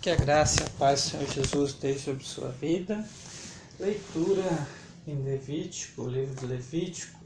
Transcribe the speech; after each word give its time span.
Que 0.00 0.08
a 0.08 0.16
graça 0.16 0.62
e 0.62 0.66
a 0.66 0.70
paz 0.78 1.02
do 1.02 1.10
Senhor 1.10 1.28
Jesus 1.28 1.70
esteja 1.72 1.98
sobre 1.98 2.24
sua 2.24 2.48
vida. 2.48 3.04
Leitura 3.78 4.66
em 5.06 5.22
Levítico, 5.22 6.04
o 6.04 6.08
livro 6.08 6.34
de 6.36 6.46
Levítico, 6.46 7.20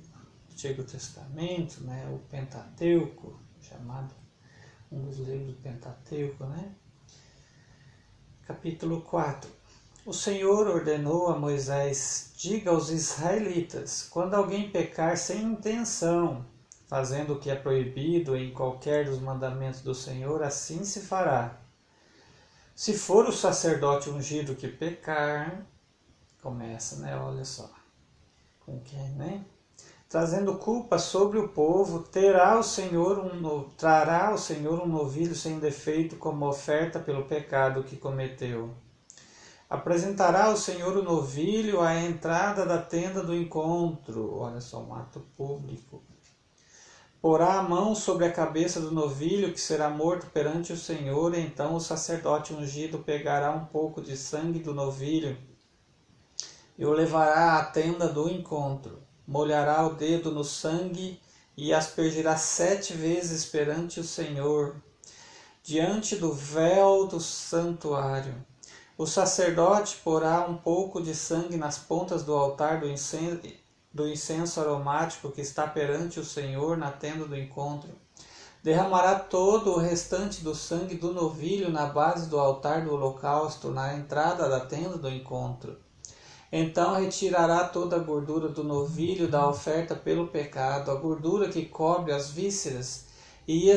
Antigo 0.50 0.82
Testamento, 0.82 1.84
né, 1.84 2.04
o 2.12 2.18
Pentateuco, 2.28 3.38
chamado 3.60 4.12
um 4.90 5.02
dos 5.02 5.18
livros 5.18 5.54
do 5.54 5.62
Pentateuco, 5.62 6.44
né? 6.46 6.72
Capítulo 8.44 9.02
4. 9.02 9.48
O 10.04 10.12
Senhor 10.12 10.66
ordenou 10.66 11.28
a 11.28 11.38
Moisés: 11.38 12.32
Diga 12.36 12.72
aos 12.72 12.90
israelitas, 12.90 14.02
quando 14.02 14.34
alguém 14.34 14.68
pecar 14.68 15.16
sem 15.16 15.44
intenção, 15.44 16.44
fazendo 16.88 17.34
o 17.34 17.38
que 17.38 17.50
é 17.50 17.54
proibido 17.54 18.36
em 18.36 18.52
qualquer 18.52 19.04
dos 19.04 19.20
mandamentos 19.20 19.80
do 19.80 19.94
Senhor, 19.94 20.42
assim 20.42 20.82
se 20.82 21.02
fará. 21.02 21.62
Se 22.74 22.92
for 22.92 23.28
o 23.28 23.32
sacerdote 23.32 24.10
ungido 24.10 24.56
que 24.56 24.66
pecar, 24.66 25.64
começa, 26.42 26.96
né? 26.96 27.16
Olha 27.16 27.44
só. 27.44 27.70
Com 28.66 28.80
quem, 28.80 29.10
né? 29.10 29.44
Trazendo 30.08 30.56
culpa 30.56 30.98
sobre 30.98 31.38
o 31.38 31.48
povo, 31.48 32.00
terá 32.00 32.58
o 32.58 32.64
Senhor 32.64 33.18
um 33.18 33.70
trará 33.76 34.32
o 34.34 34.38
Senhor 34.38 34.80
um 34.80 34.86
novilho 34.86 35.36
sem 35.36 35.60
defeito 35.60 36.16
como 36.16 36.48
oferta 36.48 36.98
pelo 36.98 37.24
pecado 37.26 37.84
que 37.84 37.96
cometeu. 37.96 38.74
Apresentará 39.70 40.50
o 40.50 40.56
Senhor 40.56 40.96
o 40.96 41.02
novilho 41.02 41.80
à 41.80 41.94
entrada 41.94 42.66
da 42.66 42.78
tenda 42.78 43.22
do 43.22 43.34
encontro. 43.34 44.36
Olha 44.36 44.60
só, 44.60 44.82
um 44.82 44.94
ato 44.94 45.20
público. 45.36 46.02
Porá 47.24 47.58
a 47.58 47.62
mão 47.62 47.94
sobre 47.94 48.26
a 48.26 48.30
cabeça 48.30 48.78
do 48.78 48.90
novilho 48.90 49.50
que 49.50 49.58
será 49.58 49.88
morto 49.88 50.26
perante 50.26 50.74
o 50.74 50.76
Senhor, 50.76 51.34
e 51.34 51.40
então 51.40 51.74
o 51.74 51.80
sacerdote 51.80 52.52
ungido 52.52 52.98
pegará 52.98 53.50
um 53.50 53.64
pouco 53.64 54.02
de 54.02 54.14
sangue 54.14 54.58
do 54.58 54.74
novilho 54.74 55.34
e 56.76 56.84
o 56.84 56.92
levará 56.92 57.56
à 57.56 57.64
tenda 57.64 58.08
do 58.08 58.28
encontro. 58.28 59.02
Molhará 59.26 59.86
o 59.86 59.94
dedo 59.94 60.30
no 60.30 60.44
sangue 60.44 61.18
e 61.56 61.72
aspergirá 61.72 62.36
sete 62.36 62.92
vezes 62.92 63.46
perante 63.46 64.00
o 64.00 64.04
Senhor, 64.04 64.76
diante 65.62 66.16
do 66.16 66.30
véu 66.30 67.06
do 67.06 67.20
santuário. 67.20 68.34
O 68.98 69.06
sacerdote 69.06 69.96
porá 70.04 70.46
um 70.46 70.58
pouco 70.58 71.00
de 71.00 71.14
sangue 71.14 71.56
nas 71.56 71.78
pontas 71.78 72.22
do 72.22 72.34
altar 72.34 72.80
do 72.80 72.86
incenso, 72.86 73.63
do 73.94 74.08
incenso 74.08 74.60
aromático 74.60 75.30
que 75.30 75.40
está 75.40 75.66
perante 75.66 76.18
o 76.18 76.24
Senhor 76.24 76.76
na 76.76 76.90
tenda 76.90 77.24
do 77.24 77.36
encontro. 77.36 77.90
Derramará 78.60 79.18
todo 79.18 79.70
o 79.70 79.78
restante 79.78 80.42
do 80.42 80.54
sangue 80.54 80.96
do 80.96 81.12
novilho 81.12 81.70
na 81.70 81.86
base 81.86 82.28
do 82.28 82.38
altar 82.38 82.84
do 82.84 82.92
holocausto, 82.92 83.70
na 83.70 83.94
entrada 83.94 84.48
da 84.48 84.58
tenda 84.60 84.98
do 84.98 85.08
encontro. 85.08 85.78
Então 86.50 86.94
retirará 86.94 87.68
toda 87.68 87.96
a 87.96 88.00
gordura 88.00 88.48
do 88.48 88.64
novilho 88.64 89.28
da 89.28 89.48
oferta 89.48 89.94
pelo 89.94 90.26
pecado, 90.26 90.90
a 90.90 90.94
gordura 90.96 91.48
que 91.48 91.64
cobre 91.66 92.12
as 92.12 92.30
vísceras, 92.30 93.06
e, 93.46 93.70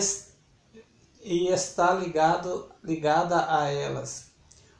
e 1.22 1.48
está 1.50 1.94
ligado, 1.94 2.68
ligada 2.84 3.45
a 3.50 3.70
elas 3.70 4.28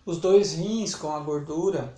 os 0.08 0.20
dois 0.20 0.54
rins 0.54 0.96
com 0.96 1.14
a 1.14 1.20
gordura 1.20 1.94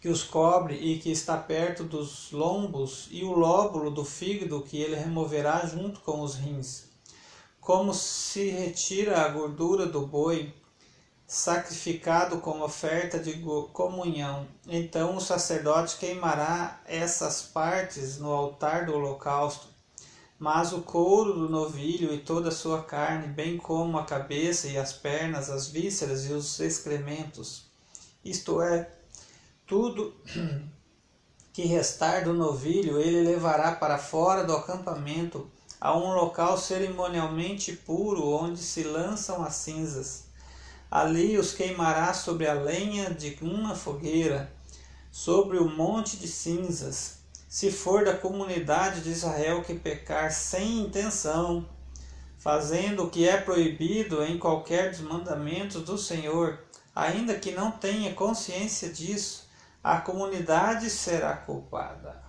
que 0.00 0.08
os 0.08 0.22
cobre 0.22 0.74
e 0.74 0.98
que 0.98 1.10
está 1.10 1.36
perto 1.36 1.84
dos 1.84 2.30
lombos, 2.32 3.08
e 3.10 3.24
o 3.24 3.32
lóbulo 3.32 3.90
do 3.90 4.04
fígado 4.04 4.62
que 4.62 4.80
ele 4.80 4.96
removerá 4.96 5.66
junto 5.66 6.00
com 6.00 6.20
os 6.20 6.34
rins. 6.34 6.84
Como 7.60 7.92
se 7.92 8.48
retira 8.50 9.22
a 9.22 9.28
gordura 9.28 9.86
do 9.86 10.06
boi 10.06 10.54
sacrificado 11.26 12.38
como 12.38 12.64
oferta 12.64 13.18
de 13.18 13.42
comunhão. 13.72 14.46
Então 14.66 15.16
o 15.16 15.20
sacerdote 15.20 15.98
queimará 15.98 16.80
essas 16.86 17.42
partes 17.42 18.18
no 18.18 18.32
altar 18.32 18.86
do 18.86 18.94
holocausto 18.94 19.78
mas 20.38 20.72
o 20.72 20.82
couro 20.82 21.32
do 21.34 21.48
novilho 21.48 22.14
e 22.14 22.18
toda 22.18 22.50
a 22.50 22.52
sua 22.52 22.82
carne, 22.82 23.26
bem 23.26 23.56
como 23.56 23.98
a 23.98 24.04
cabeça 24.04 24.68
e 24.68 24.78
as 24.78 24.92
pernas, 24.92 25.50
as 25.50 25.66
vísceras 25.66 26.26
e 26.26 26.32
os 26.32 26.60
excrementos, 26.60 27.64
isto 28.24 28.62
é, 28.62 28.88
tudo 29.68 30.14
que 31.52 31.66
restar 31.66 32.24
do 32.24 32.32
novilho, 32.32 32.98
ele 32.98 33.20
levará 33.20 33.72
para 33.72 33.98
fora 33.98 34.42
do 34.42 34.56
acampamento 34.56 35.46
a 35.78 35.96
um 35.96 36.14
local 36.14 36.56
cerimonialmente 36.56 37.72
puro, 37.72 38.26
onde 38.26 38.58
se 38.60 38.82
lançam 38.82 39.44
as 39.44 39.54
cinzas. 39.54 40.24
Ali 40.90 41.36
os 41.36 41.52
queimará 41.52 42.14
sobre 42.14 42.48
a 42.48 42.54
lenha 42.54 43.10
de 43.10 43.36
uma 43.42 43.74
fogueira, 43.74 44.50
sobre 45.12 45.58
o 45.58 45.68
monte 45.68 46.16
de 46.16 46.26
cinzas, 46.26 47.18
se 47.46 47.70
for 47.70 48.04
da 48.04 48.16
comunidade 48.16 49.02
de 49.02 49.10
Israel 49.10 49.62
que 49.62 49.74
pecar 49.74 50.32
sem 50.32 50.80
intenção, 50.80 51.68
fazendo 52.38 53.04
o 53.04 53.10
que 53.10 53.28
é 53.28 53.36
proibido 53.36 54.24
em 54.24 54.38
qualquer 54.38 54.90
dos 54.90 55.00
mandamentos 55.00 55.82
do 55.82 55.98
Senhor, 55.98 56.58
ainda 56.94 57.34
que 57.34 57.50
não 57.50 57.70
tenha 57.70 58.14
consciência 58.14 58.90
disso, 58.90 59.47
a 59.88 60.00
comunidade 60.00 60.90
será 60.90 61.34
culpada. 61.34 62.22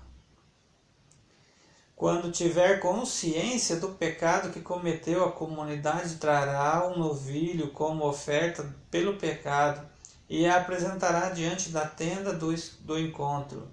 Quando 1.95 2.31
tiver 2.31 2.79
consciência 2.79 3.75
do 3.75 3.89
pecado 3.89 4.51
que 4.51 4.61
cometeu, 4.61 5.25
a 5.25 5.31
comunidade 5.31 6.15
trará 6.15 6.87
um 6.87 6.97
novilho 6.97 7.71
como 7.71 8.07
oferta 8.07 8.73
pelo 8.89 9.17
pecado 9.17 9.85
e 10.29 10.45
a 10.45 10.57
apresentará 10.57 11.29
diante 11.29 11.69
da 11.69 11.85
tenda 11.85 12.31
do, 12.31 12.53
do 12.81 12.97
encontro 12.97 13.67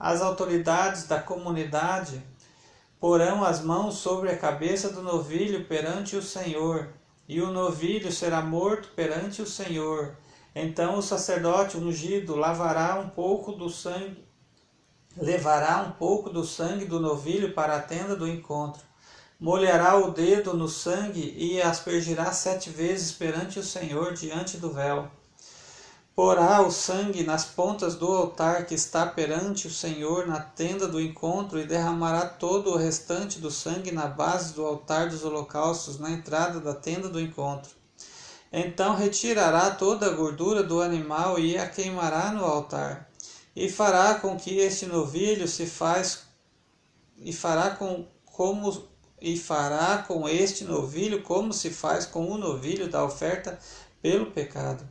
as 0.00 0.22
autoridades 0.22 1.06
da 1.06 1.20
comunidade 1.20 2.22
porão 2.98 3.44
as 3.44 3.60
mãos 3.60 3.96
sobre 3.96 4.30
a 4.30 4.38
cabeça 4.38 4.90
do 4.90 5.02
novilho 5.02 5.66
perante 5.66 6.16
o 6.16 6.22
Senhor, 6.22 6.88
e 7.28 7.40
o 7.40 7.52
novilho 7.52 8.10
será 8.10 8.40
morto 8.40 8.88
perante 8.96 9.42
o 9.42 9.46
Senhor. 9.46 10.16
Então 10.54 10.98
o 10.98 11.02
sacerdote 11.02 11.76
ungido 11.76 12.34
lavará 12.34 12.98
um 12.98 13.08
pouco 13.08 13.52
do 13.52 13.70
sangue, 13.70 14.24
levará 15.16 15.82
um 15.82 15.92
pouco 15.92 16.28
do 16.28 16.44
sangue 16.44 16.84
do 16.84 16.98
novilho 16.98 17.52
para 17.52 17.76
a 17.76 17.82
tenda 17.82 18.16
do 18.16 18.26
encontro. 18.26 18.82
Molhará 19.38 19.96
o 19.96 20.10
dedo 20.10 20.54
no 20.54 20.68
sangue 20.68 21.34
e 21.38 21.62
aspergirá 21.62 22.32
sete 22.32 22.68
vezes 22.68 23.12
perante 23.12 23.58
o 23.58 23.64
Senhor 23.64 24.12
diante 24.12 24.58
do 24.58 24.70
véu. 24.70 25.10
Porá 26.14 26.60
o 26.60 26.70
sangue 26.70 27.22
nas 27.22 27.46
pontas 27.46 27.94
do 27.94 28.06
altar 28.06 28.66
que 28.66 28.74
está 28.74 29.06
perante 29.06 29.66
o 29.66 29.70
Senhor 29.70 30.26
na 30.26 30.40
tenda 30.40 30.86
do 30.86 31.00
encontro 31.00 31.58
e 31.58 31.64
derramará 31.64 32.26
todo 32.26 32.72
o 32.72 32.76
restante 32.76 33.38
do 33.38 33.50
sangue 33.50 33.92
na 33.92 34.06
base 34.06 34.52
do 34.52 34.66
altar 34.66 35.08
dos 35.08 35.24
holocaustos 35.24 35.98
na 35.98 36.10
entrada 36.10 36.60
da 36.60 36.74
tenda 36.74 37.08
do 37.08 37.18
encontro. 37.18 37.79
Então 38.52 38.96
retirará 38.96 39.70
toda 39.70 40.06
a 40.06 40.14
gordura 40.14 40.62
do 40.62 40.80
animal 40.80 41.38
e 41.38 41.56
a 41.56 41.68
queimará 41.68 42.32
no 42.32 42.44
altar. 42.44 43.08
E 43.54 43.68
fará 43.68 44.14
com 44.14 44.36
que 44.36 44.58
este 44.58 44.86
novilho 44.86 45.46
se 45.46 45.66
faz 45.66 46.24
e 47.18 47.32
fará 47.32 47.70
com 47.70 48.06
como 48.24 48.88
e 49.20 49.36
fará 49.36 49.98
com 49.98 50.28
este 50.28 50.64
novilho 50.64 51.22
como 51.22 51.52
se 51.52 51.70
faz 51.70 52.06
com 52.06 52.30
o 52.30 52.38
novilho 52.38 52.88
da 52.88 53.04
oferta 53.04 53.58
pelo 54.00 54.30
pecado 54.30 54.88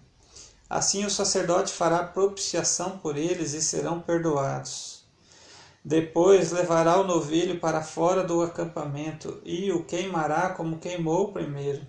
Assim 0.70 1.04
o 1.04 1.10
sacerdote 1.10 1.74
fará 1.74 2.04
propiciação 2.04 3.00
por 3.00 3.18
eles 3.18 3.54
e 3.54 3.62
serão 3.62 4.00
perdoados. 4.00 5.04
Depois 5.84 6.52
levará 6.52 7.00
o 7.00 7.08
novilho 7.08 7.60
para 7.60 7.82
fora 7.82 8.24
do 8.24 8.44
acampamento 8.44 9.42
e 9.44 9.72
o 9.72 9.84
queimará 9.84 10.52
como 10.52 10.78
queimou 10.78 11.32
primeiro, 11.32 11.82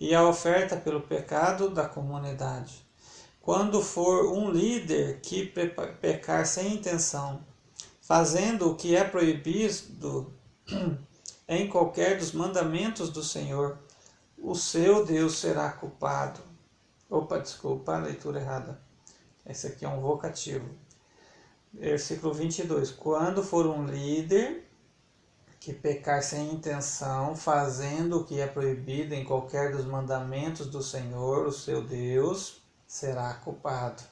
e 0.00 0.14
a 0.14 0.26
oferta 0.26 0.76
pelo 0.76 1.02
pecado 1.02 1.68
da 1.68 1.86
comunidade. 1.86 2.88
Quando 3.42 3.82
for 3.82 4.32
um 4.32 4.50
líder 4.50 5.20
que 5.20 5.44
pecar 6.00 6.46
sem 6.46 6.74
intenção, 6.74 7.44
fazendo 8.00 8.70
o 8.70 8.74
que 8.74 8.96
é 8.96 9.04
proibido 9.04 10.32
em 11.46 11.68
qualquer 11.68 12.16
dos 12.16 12.32
mandamentos 12.32 13.10
do 13.10 13.22
Senhor, 13.22 13.78
o 14.38 14.54
seu 14.54 15.04
Deus 15.04 15.38
será 15.38 15.70
culpado. 15.70 16.40
Opa, 17.08 17.38
desculpa, 17.38 17.94
a 17.94 17.98
leitura 17.98 18.40
errada. 18.40 18.80
Esse 19.44 19.66
aqui 19.66 19.84
é 19.84 19.88
um 19.88 20.00
vocativo. 20.00 20.68
Versículo 21.72 22.32
22. 22.32 22.90
Quando 22.92 23.42
for 23.42 23.66
um 23.66 23.84
líder 23.84 24.69
que 25.60 25.74
pecar 25.74 26.22
sem 26.22 26.54
intenção, 26.54 27.36
fazendo 27.36 28.20
o 28.20 28.24
que 28.24 28.40
é 28.40 28.46
proibido 28.46 29.14
em 29.14 29.26
qualquer 29.26 29.76
dos 29.76 29.84
mandamentos 29.84 30.66
do 30.66 30.82
Senhor, 30.82 31.46
o 31.46 31.52
seu 31.52 31.84
Deus, 31.86 32.62
será 32.86 33.34
culpado. 33.34 34.02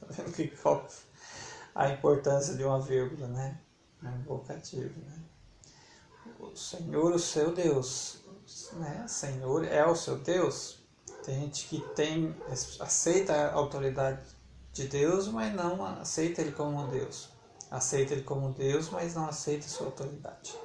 Tá 0.00 0.06
vendo 0.08 0.32
que 0.32 0.50
a 1.74 1.90
importância 1.90 2.54
de 2.54 2.64
uma 2.64 2.80
vírgula, 2.80 3.28
né? 3.28 3.60
É 4.02 4.08
um 4.08 4.22
vocativo, 4.22 4.98
né? 4.98 5.18
O 6.38 6.56
Senhor, 6.56 7.12
o 7.12 7.18
seu 7.18 7.54
Deus, 7.54 8.20
né? 8.72 9.04
Senhor 9.06 9.66
é 9.66 9.84
o 9.86 9.94
seu 9.94 10.16
Deus 10.16 10.78
Tem 11.22 11.38
gente 11.38 11.68
que 11.68 11.80
tem 11.94 12.34
aceita 12.80 13.34
a 13.34 13.52
autoridade 13.52 14.22
de 14.72 14.88
Deus, 14.88 15.28
mas 15.28 15.54
não 15.54 15.84
aceita 15.84 16.40
ele 16.40 16.52
como 16.52 16.86
Deus. 16.86 17.28
Aceita 17.70 18.14
ele 18.14 18.22
como 18.22 18.54
Deus, 18.54 18.88
mas 18.88 19.14
não 19.14 19.26
aceita 19.26 19.68
sua 19.68 19.86
autoridade. 19.86 20.58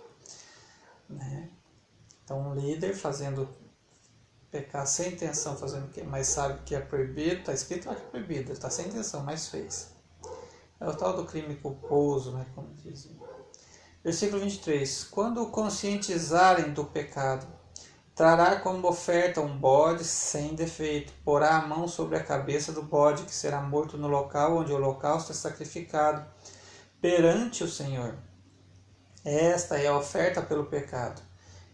Né? 1.09 1.49
Então, 2.23 2.39
um 2.39 2.55
líder 2.55 2.93
fazendo 2.95 3.47
pecar 4.49 4.87
sem 4.87 5.13
intenção, 5.13 5.57
fazendo 5.57 5.85
o 5.85 5.89
quê? 5.89 6.03
Mas 6.03 6.27
sabe 6.27 6.61
que 6.65 6.73
é 6.73 6.79
proibido, 6.79 7.39
está 7.39 7.53
escrito 7.53 7.87
lá 7.87 7.95
que 7.95 8.01
é 8.01 8.09
proibido, 8.09 8.51
está 8.51 8.69
sem 8.69 8.87
intenção, 8.87 9.23
mas 9.23 9.49
fez. 9.49 9.93
É 10.79 10.87
o 10.87 10.95
tal 10.95 11.15
do 11.15 11.25
crime 11.25 11.55
culposo, 11.55 12.31
né, 12.31 12.45
como 12.55 12.73
dizem. 12.75 13.17
Versículo 14.03 14.41
23. 14.41 15.03
Quando 15.05 15.45
conscientizarem 15.47 16.71
do 16.73 16.85
pecado, 16.85 17.47
trará 18.13 18.59
como 18.59 18.87
oferta 18.87 19.41
um 19.41 19.57
bode 19.57 20.03
sem 20.03 20.55
defeito, 20.55 21.11
porá 21.23 21.57
a 21.57 21.67
mão 21.67 21.87
sobre 21.87 22.17
a 22.17 22.23
cabeça 22.23 22.71
do 22.71 22.81
bode, 22.81 23.23
que 23.23 23.33
será 23.33 23.61
morto 23.61 23.97
no 23.97 24.07
local 24.07 24.57
onde 24.57 24.71
o 24.71 24.75
holocausto 24.75 25.31
é 25.31 25.35
sacrificado, 25.35 26.25
perante 27.01 27.63
o 27.63 27.67
Senhor. 27.67 28.15
Esta 29.25 29.79
é 29.79 29.87
a 29.87 29.97
oferta 29.97 30.39
pelo 30.39 30.67
pecado. 30.67 31.19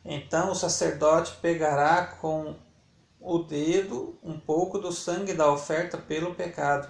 Então 0.06 0.52
o 0.52 0.56
sacerdote 0.56 1.36
pegará 1.42 2.06
com 2.06 2.56
o 3.20 3.40
dedo 3.40 4.18
um 4.24 4.40
pouco 4.40 4.80
do 4.80 4.90
sangue 4.94 5.34
da 5.34 5.52
oferta 5.52 5.98
pelo 5.98 6.34
pecado 6.34 6.90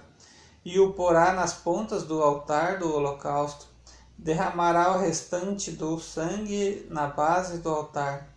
e 0.64 0.78
o 0.78 0.92
porá 0.92 1.32
nas 1.32 1.52
pontas 1.52 2.04
do 2.04 2.22
altar 2.22 2.78
do 2.78 2.94
holocausto. 2.94 3.66
Derramará 4.16 4.92
o 4.92 5.00
restante 5.00 5.72
do 5.72 5.98
sangue 5.98 6.86
na 6.88 7.08
base 7.08 7.58
do 7.58 7.68
altar. 7.68 8.28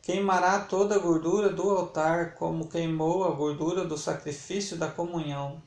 Queimará 0.00 0.60
toda 0.60 0.94
a 0.94 1.00
gordura 1.00 1.48
do 1.50 1.68
altar, 1.68 2.34
como 2.34 2.68
queimou 2.68 3.24
a 3.24 3.32
gordura 3.32 3.84
do 3.84 3.98
sacrifício 3.98 4.76
da 4.76 4.86
comunhão. 4.86 5.60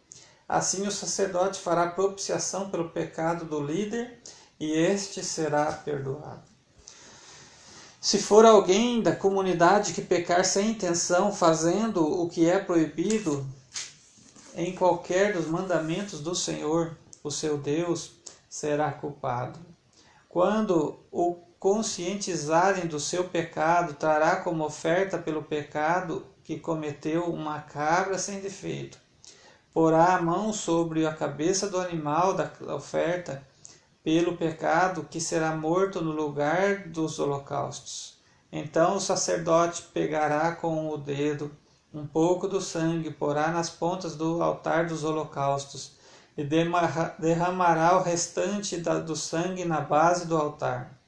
Assim 0.48 0.88
o 0.88 0.92
sacerdote 0.92 1.60
fará 1.60 1.88
propiciação 1.88 2.70
pelo 2.70 2.90
pecado 2.90 3.44
do 3.44 3.60
líder, 3.62 4.22
e 4.60 4.72
este 4.72 5.24
será 5.24 5.72
perdoado. 5.72 6.44
Se 8.00 8.20
for 8.20 8.46
alguém 8.46 9.02
da 9.02 9.16
comunidade 9.16 9.94
que 9.94 10.02
pecar 10.02 10.46
sem 10.46 10.72
intenção, 10.72 11.32
fazendo 11.34 12.06
o 12.06 12.30
que 12.30 12.48
é 12.48 12.60
proibido, 12.60 13.46
em 14.56 14.76
qualquer 14.76 15.34
dos 15.34 15.48
mandamentos 15.48 16.20
do 16.20 16.36
Senhor, 16.36 16.96
o 17.24 17.32
seu 17.32 17.58
Deus, 17.58 18.12
será 18.48 18.92
culpado. 18.92 19.60
Quando 20.30 21.00
o 21.12 21.36
conscientizarem 21.60 22.86
do 22.86 23.00
seu 23.00 23.28
pecado, 23.28 23.96
trará 23.96 24.36
como 24.36 24.64
oferta 24.64 25.18
pelo 25.18 25.42
pecado 25.42 26.26
que 26.44 26.60
cometeu 26.60 27.26
uma 27.26 27.60
cabra 27.60 28.20
sem 28.20 28.40
defeito. 28.40 29.00
Porá 29.74 30.16
a 30.16 30.22
mão 30.22 30.54
sobre 30.54 31.08
a 31.08 31.14
cabeça 31.14 31.68
do 31.68 31.80
animal 31.80 32.36
da 32.36 32.52
oferta 32.76 33.44
pelo 34.06 34.38
pecado 34.38 35.08
que 35.10 35.20
será 35.20 35.56
morto 35.56 36.00
no 36.00 36.12
lugar 36.12 36.90
dos 36.90 37.18
holocaustos. 37.18 38.20
Então 38.52 38.98
o 38.98 39.02
sacerdote 39.02 39.82
pegará 39.92 40.52
com 40.52 40.90
o 40.90 40.96
dedo 40.96 41.52
um 41.92 42.06
pouco 42.06 42.48
do 42.48 42.62
sangue, 42.62 43.10
porá 43.10 43.48
nas 43.48 43.72
pontas 43.72 44.16
do 44.16 44.44
altar 44.44 44.86
dos 44.86 45.04
holocaustos, 45.04 45.94
e 46.38 46.44
derramará 46.44 47.98
o 47.98 48.04
restante 48.04 48.78
do 48.78 49.16
sangue 49.16 49.66
na 49.66 49.82
base 49.82 50.28
do 50.28 50.38
altar. 50.38 51.00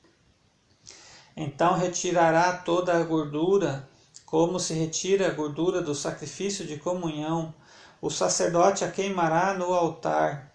Então 1.35 1.75
retirará 1.75 2.51
toda 2.53 2.97
a 2.97 3.03
gordura, 3.03 3.87
como 4.25 4.59
se 4.59 4.73
retira 4.73 5.27
a 5.27 5.33
gordura 5.33 5.83
do 5.83 5.93
sacrifício 5.93 6.65
de 6.65 6.77
comunhão. 6.77 7.53
O 8.01 8.09
sacerdote 8.09 8.83
a 8.83 8.89
queimará 8.89 9.53
no 9.53 9.71
altar, 9.71 10.51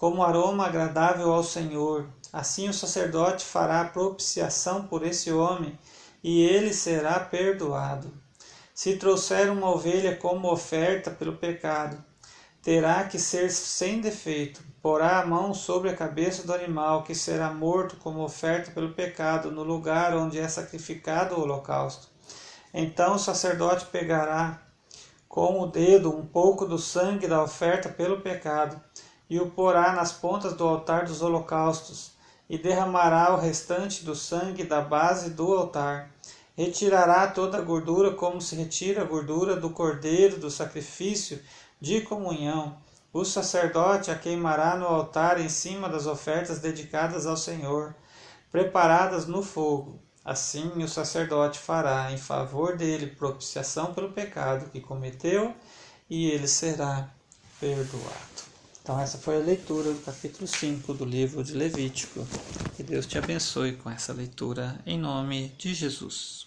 como 0.00 0.22
aroma 0.22 0.64
agradável 0.64 1.30
ao 1.30 1.44
Senhor. 1.44 2.08
Assim 2.32 2.70
o 2.70 2.72
sacerdote 2.72 3.44
fará 3.44 3.84
propiciação 3.84 4.86
por 4.86 5.04
esse 5.04 5.30
homem, 5.30 5.78
e 6.24 6.42
ele 6.42 6.72
será 6.72 7.20
perdoado. 7.20 8.10
Se 8.72 8.96
trouxer 8.96 9.52
uma 9.52 9.68
ovelha 9.68 10.16
como 10.16 10.50
oferta 10.50 11.10
pelo 11.10 11.36
pecado, 11.36 12.02
terá 12.62 13.04
que 13.04 13.18
ser 13.18 13.50
sem 13.50 14.00
defeito. 14.00 14.62
Porá 14.80 15.20
a 15.20 15.26
mão 15.26 15.52
sobre 15.52 15.90
a 15.90 15.96
cabeça 15.96 16.46
do 16.46 16.54
animal, 16.54 17.02
que 17.02 17.14
será 17.14 17.52
morto 17.52 17.96
como 17.96 18.24
oferta 18.24 18.70
pelo 18.70 18.94
pecado, 18.94 19.50
no 19.50 19.62
lugar 19.62 20.16
onde 20.16 20.38
é 20.38 20.48
sacrificado 20.48 21.34
o 21.34 21.42
holocausto. 21.42 22.08
Então 22.72 23.16
o 23.16 23.18
sacerdote 23.18 23.84
pegará 23.84 24.62
com 25.28 25.60
o 25.60 25.66
dedo 25.66 26.10
um 26.10 26.24
pouco 26.24 26.64
do 26.64 26.78
sangue 26.78 27.28
da 27.28 27.40
oferta 27.40 27.88
pelo 27.88 28.20
pecado, 28.20 28.80
e 29.30 29.40
o 29.40 29.48
porá 29.50 29.92
nas 29.92 30.12
pontas 30.12 30.52
do 30.52 30.66
altar 30.66 31.06
dos 31.06 31.22
holocaustos, 31.22 32.10
e 32.48 32.58
derramará 32.58 33.32
o 33.32 33.38
restante 33.38 34.04
do 34.04 34.14
sangue 34.14 34.64
da 34.64 34.80
base 34.82 35.30
do 35.30 35.54
altar 35.54 36.10
retirará 36.60 37.26
toda 37.26 37.56
a 37.56 37.62
gordura, 37.62 38.12
como 38.12 38.38
se 38.38 38.54
retira 38.54 39.00
a 39.00 39.04
gordura 39.06 39.56
do 39.56 39.70
cordeiro 39.70 40.38
do 40.38 40.50
sacrifício 40.50 41.40
de 41.80 42.02
comunhão. 42.02 42.76
O 43.12 43.24
sacerdote 43.24 44.10
a 44.10 44.14
queimará 44.14 44.76
no 44.76 44.84
altar 44.84 45.40
em 45.40 45.48
cima 45.48 45.88
das 45.88 46.06
ofertas 46.06 46.58
dedicadas 46.58 47.26
ao 47.26 47.36
Senhor, 47.36 47.94
preparadas 48.52 49.26
no 49.26 49.42
fogo. 49.42 49.98
Assim 50.22 50.82
o 50.82 50.88
sacerdote 50.88 51.58
fará 51.58 52.12
em 52.12 52.18
favor 52.18 52.76
dele 52.76 53.06
propiciação 53.06 53.94
pelo 53.94 54.12
pecado 54.12 54.70
que 54.70 54.82
cometeu, 54.82 55.54
e 56.10 56.30
ele 56.30 56.46
será 56.46 57.08
perdoado. 57.58 58.49
Então, 58.82 58.98
essa 58.98 59.18
foi 59.18 59.36
a 59.36 59.44
leitura 59.44 59.92
do 59.92 60.00
capítulo 60.00 60.46
5 60.46 60.94
do 60.94 61.04
livro 61.04 61.44
de 61.44 61.52
Levítico. 61.52 62.26
Que 62.76 62.82
Deus 62.82 63.06
te 63.06 63.18
abençoe 63.18 63.76
com 63.76 63.90
essa 63.90 64.12
leitura, 64.12 64.80
em 64.86 64.98
nome 64.98 65.52
de 65.58 65.74
Jesus. 65.74 66.46